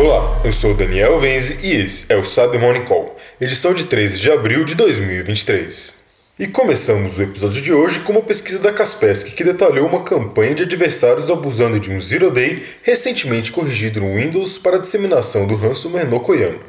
[0.00, 4.20] Olá, eu sou Daniel Venze e esse é o Cyber Morning Call, edição de 13
[4.20, 5.94] de abril de 2023.
[6.38, 10.54] E começamos o episódio de hoje com uma pesquisa da Kaspersky que detalhou uma campanha
[10.54, 16.06] de adversários abusando de um Zero Day recentemente corrigido no Windows para disseminação do ransomware
[16.06, 16.60] no Koyama.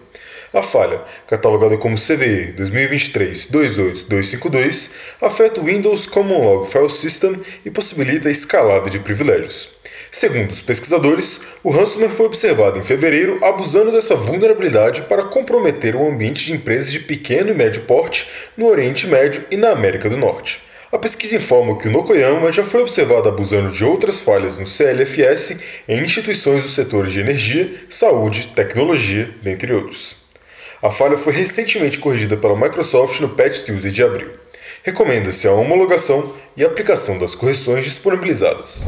[0.52, 4.90] A falha, catalogada como CVE 2023-28252,
[5.22, 9.70] afeta o Windows Common Log File System e possibilita a escalada de privilégios.
[10.12, 16.08] Segundo os pesquisadores, o ransomware foi observado em fevereiro abusando dessa vulnerabilidade para comprometer o
[16.08, 20.18] ambiente de empresas de pequeno e médio porte no Oriente Médio e na América do
[20.18, 20.64] Norte.
[20.92, 25.60] A pesquisa informa que o Nokoyama já foi observado abusando de outras falhas no CLFS
[25.88, 30.28] em instituições dos setores de energia, saúde, tecnologia, dentre outros.
[30.82, 34.30] A falha foi recentemente corrigida pela Microsoft no Patch Tuesday de abril.
[34.82, 38.86] Recomenda-se a homologação e aplicação das correções disponibilizadas.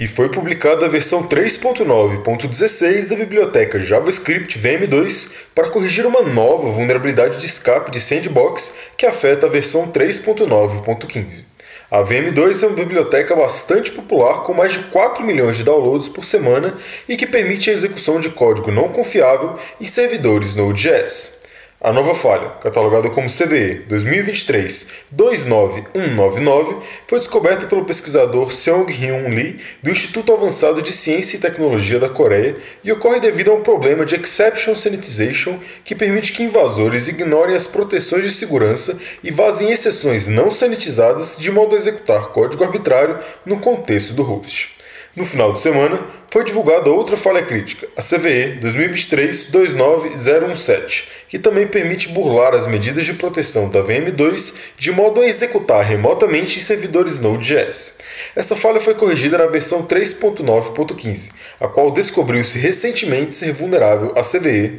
[0.00, 7.38] E foi publicada a versão 3.9.16 da biblioteca JavaScript VM2 para corrigir uma nova vulnerabilidade
[7.38, 11.47] de escape de sandbox que afeta a versão 3.9.15.
[11.90, 16.22] A VM2 é uma biblioteca bastante popular com mais de 4 milhões de downloads por
[16.22, 16.76] semana
[17.08, 21.37] e que permite a execução de código não confiável em servidores Node.js.
[21.80, 30.32] A nova falha, catalogada como CVE 2023-29199, foi descoberta pelo pesquisador Seong-hyun Lee do Instituto
[30.32, 34.74] Avançado de Ciência e Tecnologia da Coreia e ocorre devido a um problema de exception
[34.74, 41.38] sanitization que permite que invasores ignorem as proteções de segurança e vazem exceções não sanitizadas
[41.38, 44.77] de modo a executar código arbitrário no contexto do host.
[45.18, 52.10] No final de semana, foi divulgada outra falha crítica, a CVE 2023-29017, que também permite
[52.10, 57.98] burlar as medidas de proteção da VM2 de modo a executar remotamente em servidores Node.js.
[58.36, 61.30] Essa falha foi corrigida na versão 3.9.15,
[61.60, 64.76] a qual descobriu-se recentemente ser vulnerável à CVE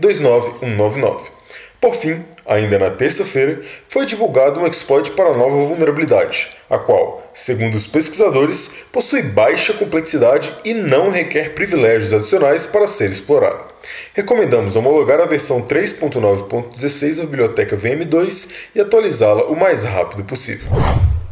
[0.00, 1.41] 2023-29199.
[1.82, 7.28] Por fim, ainda na terça-feira, foi divulgado um exploit para a nova vulnerabilidade, a qual,
[7.34, 13.64] segundo os pesquisadores, possui baixa complexidade e não requer privilégios adicionais para ser explorado.
[14.14, 20.70] Recomendamos homologar a versão 3.9.16 da biblioteca VM2 e atualizá-la o mais rápido possível.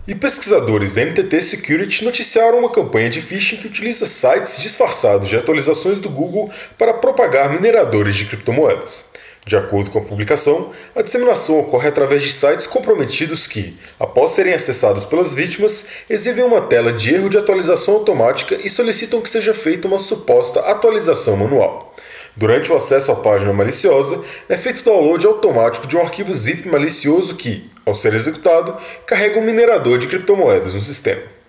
[0.04, 6.00] E pesquisadores da Security noticiaram uma campanha de phishing que utiliza sites disfarçados de atualizações
[6.00, 9.12] do Google para propagar mineradores de criptomoedas.
[9.50, 14.54] De acordo com a publicação, a disseminação ocorre através de sites comprometidos que, após serem
[14.54, 19.52] acessados pelas vítimas, exibem uma tela de erro de atualização automática e solicitam que seja
[19.52, 21.92] feita uma suposta atualização manual.
[22.36, 27.34] Durante o acesso à página maliciosa, é feito download automático de um arquivo zip malicioso
[27.34, 31.39] que, ao ser executado, carrega um minerador de criptomoedas no sistema.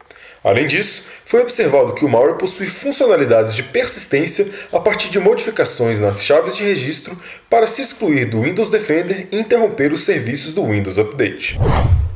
[0.44, 6.02] Além disso, foi observado que o malware possui funcionalidades de persistência a partir de modificações
[6.02, 7.16] nas chaves de registro
[7.48, 11.60] para se excluir do Windows Defender e interromper os serviços do Windows Update.